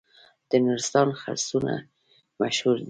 د 0.49 0.51
نورستان 0.65 1.07
خرسونه 1.21 1.73
مشهور 2.41 2.75
دي 2.77 2.79